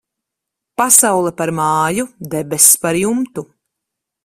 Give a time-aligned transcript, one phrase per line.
[0.75, 3.43] Pasaule par māju, debess par jumtu.